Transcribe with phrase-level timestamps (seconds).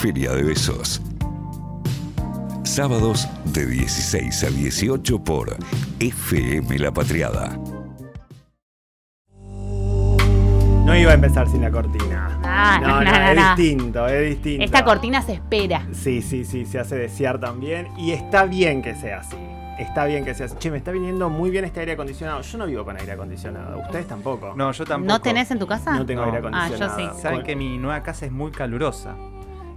[0.00, 1.00] Feria de Besos.
[2.64, 5.56] Sábados de 16 a 18 por
[5.98, 7.58] FM La Patriada.
[10.84, 12.40] No iba a empezar sin la cortina.
[12.42, 13.54] Ah, no, no, es no.
[13.56, 14.64] distinto, es distinto.
[14.64, 15.86] Esta cortina se espera.
[15.92, 17.88] Sí, sí, sí, se hace desear también.
[17.98, 19.36] Y está bien que sea así.
[19.78, 20.56] Está bien que sea así.
[20.58, 22.42] Che, me está viniendo muy bien este aire acondicionado.
[22.42, 23.78] Yo no vivo con aire acondicionado.
[23.80, 24.52] Ustedes tampoco.
[24.56, 25.08] No, yo tampoco.
[25.12, 25.92] ¿No tenés en tu casa?
[25.94, 26.32] No tengo No.
[26.32, 27.14] aire Ah, yo acondicionado.
[27.16, 27.22] sí.
[27.22, 29.14] Saben que mi nueva casa es muy calurosa.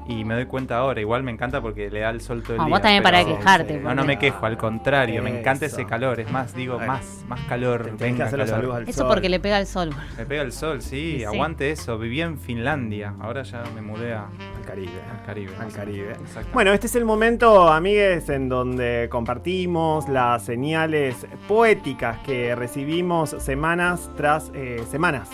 [0.07, 0.99] Y me doy cuenta ahora.
[0.99, 2.71] Igual me encanta porque le da el sol todo el No, día.
[2.73, 3.79] vos también para quejarte.
[3.79, 5.23] No, no me quejo, al contrario.
[5.23, 6.19] Me encanta ese calor.
[6.19, 7.83] Es más, digo, más, más calor.
[7.83, 8.55] Tenés que venga, hacer calor.
[8.55, 9.07] saludos al Eso sol.
[9.07, 9.91] porque le pega el sol.
[10.17, 11.23] Me pega el sol, sí, Sí.
[11.23, 11.97] aguante eso.
[11.97, 14.91] Viví en Finlandia, ahora ya me mudé a- Al Caribe.
[15.11, 15.51] al Caribe.
[15.59, 16.13] Al Caribe.
[16.53, 24.09] Bueno, este es el momento, amigues, en donde compartimos las señales poéticas que recibimos semanas
[24.17, 25.29] tras eh, semanas.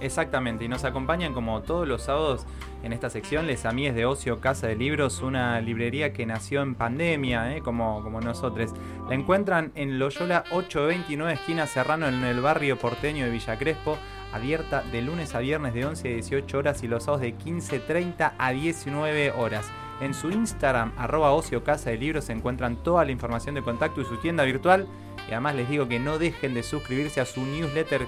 [0.00, 2.46] Exactamente, y nos acompañan como todos los sábados
[2.84, 6.76] en esta sección Les Amigues de Ocio Casa de Libros, una librería que nació en
[6.76, 7.62] pandemia, ¿eh?
[7.62, 8.72] como, como nosotros.
[9.08, 13.98] La encuentran en Loyola 829, esquina Serrano, en el barrio porteño de Villa Crespo,
[14.32, 18.34] abierta de lunes a viernes de 11 a 18 horas y los sábados de 15.30
[18.38, 19.68] a 19 horas.
[20.00, 24.00] En su Instagram, arroba ocio casa de libros, se encuentran toda la información de contacto
[24.00, 24.86] y su tienda virtual.
[25.28, 28.06] Y además les digo que no dejen de suscribirse a su newsletter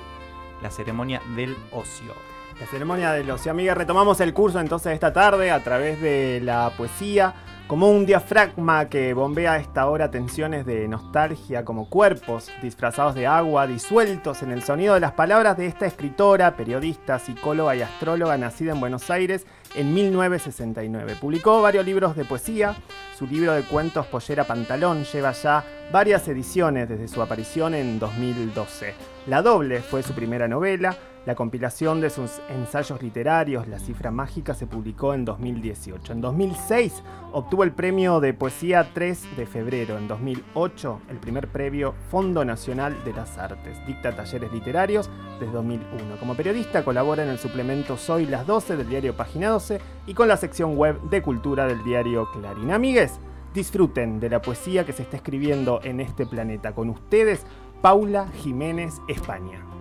[0.63, 2.15] la ceremonia del ocio.
[2.61, 3.75] La ceremonia de los amigues.
[3.75, 7.35] Retomamos el curso entonces esta tarde a través de la poesía,
[7.67, 13.27] como un diafragma que bombea a esta hora tensiones de nostalgia, como cuerpos disfrazados de
[13.27, 18.37] agua, disueltos en el sonido de las palabras de esta escritora, periodista, psicóloga y astróloga
[18.37, 21.17] nacida en Buenos Aires en 1969.
[21.21, 22.77] Publicó varios libros de poesía.
[23.21, 28.95] Su libro de cuentos Pollera Pantalón lleva ya varias ediciones desde su aparición en 2012.
[29.27, 30.97] La Doble fue su primera novela.
[31.27, 36.15] La compilación de sus ensayos literarios, La Cifra Mágica, se publicó en 2018.
[36.15, 39.99] En 2006 obtuvo el premio de poesía 3 de febrero.
[39.99, 43.77] En 2008 el primer premio Fondo Nacional de las Artes.
[43.87, 46.17] Dicta talleres literarios desde 2001.
[46.19, 50.27] Como periodista colabora en el suplemento Soy las 12 del diario Página 12 y con
[50.27, 52.71] la sección web de cultura del diario Clarín.
[52.71, 53.21] Amigues,
[53.53, 56.75] disfruten de la poesía que se está escribiendo en este planeta.
[56.75, 57.45] Con ustedes,
[57.83, 59.80] Paula Jiménez, España.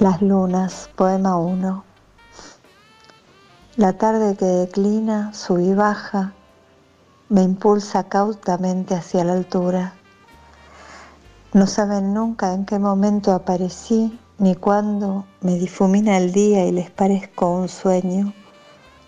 [0.00, 1.84] Las lunas, poema 1.
[3.76, 6.32] La tarde que declina, sub y baja,
[7.28, 9.94] me impulsa cautamente hacia la altura.
[11.52, 16.90] No saben nunca en qué momento aparecí, ni cuándo me difumina el día y les
[16.90, 18.32] parezco un sueño,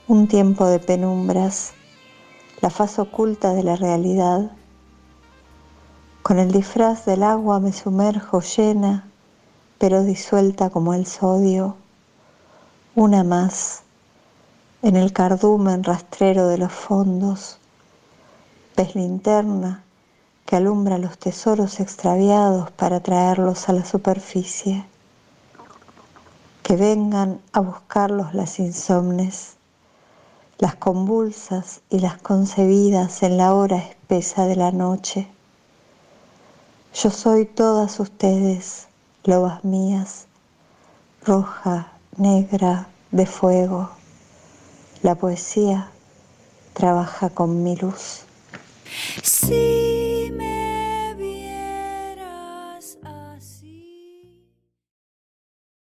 [0.07, 1.73] un tiempo de penumbras,
[2.61, 4.53] la faz oculta de la realidad.
[6.23, 9.11] Con el disfraz del agua me sumerjo llena,
[9.79, 11.77] pero disuelta como el sodio,
[12.95, 13.83] una más,
[14.83, 17.59] en el cardumen rastrero de los fondos,
[18.75, 19.83] pez linterna
[20.47, 24.87] que alumbra los tesoros extraviados para traerlos a la superficie,
[26.63, 29.57] que vengan a buscarlos las insomnes,
[30.59, 35.29] las convulsas y las concebidas en la hora espesa de la noche.
[36.95, 38.86] Yo soy todas ustedes,
[39.27, 40.27] lobas mías,
[41.25, 43.91] roja, negra, de fuego.
[45.03, 45.91] La poesía
[46.73, 48.23] trabaja con mi luz.
[49.23, 49.76] Sí.